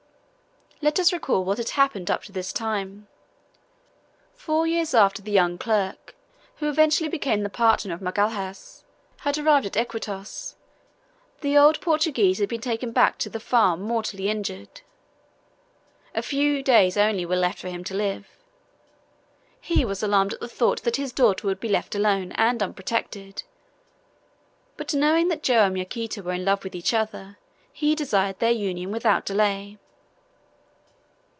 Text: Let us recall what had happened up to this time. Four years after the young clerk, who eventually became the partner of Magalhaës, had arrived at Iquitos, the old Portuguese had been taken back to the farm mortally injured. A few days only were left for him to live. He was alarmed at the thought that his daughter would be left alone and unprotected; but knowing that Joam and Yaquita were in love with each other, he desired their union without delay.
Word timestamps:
Let 0.83 0.99
us 0.99 1.13
recall 1.13 1.43
what 1.43 1.59
had 1.59 1.69
happened 1.69 2.09
up 2.09 2.23
to 2.23 2.31
this 2.31 2.51
time. 2.51 3.07
Four 4.33 4.65
years 4.65 4.95
after 4.95 5.21
the 5.21 5.29
young 5.31 5.59
clerk, 5.59 6.15
who 6.55 6.67
eventually 6.67 7.07
became 7.07 7.43
the 7.43 7.51
partner 7.51 7.93
of 7.93 7.99
Magalhaës, 8.01 8.81
had 9.17 9.37
arrived 9.37 9.67
at 9.67 9.77
Iquitos, 9.77 10.55
the 11.41 11.55
old 11.55 11.79
Portuguese 11.81 12.39
had 12.39 12.49
been 12.49 12.61
taken 12.61 12.91
back 12.91 13.19
to 13.19 13.29
the 13.29 13.39
farm 13.39 13.83
mortally 13.83 14.27
injured. 14.27 14.81
A 16.15 16.23
few 16.23 16.63
days 16.63 16.97
only 16.97 17.27
were 17.27 17.35
left 17.35 17.59
for 17.59 17.69
him 17.69 17.83
to 17.83 17.93
live. 17.93 18.27
He 19.61 19.85
was 19.85 20.01
alarmed 20.01 20.33
at 20.33 20.39
the 20.39 20.47
thought 20.47 20.81
that 20.81 20.95
his 20.95 21.13
daughter 21.13 21.45
would 21.45 21.59
be 21.59 21.69
left 21.69 21.93
alone 21.93 22.31
and 22.31 22.63
unprotected; 22.63 23.43
but 24.77 24.95
knowing 24.95 25.27
that 25.27 25.43
Joam 25.43 25.73
and 25.73 25.77
Yaquita 25.77 26.23
were 26.23 26.33
in 26.33 26.43
love 26.43 26.63
with 26.63 26.73
each 26.73 26.91
other, 26.91 27.37
he 27.71 27.93
desired 27.93 28.39
their 28.39 28.49
union 28.49 28.89
without 28.91 29.27
delay. 29.27 29.77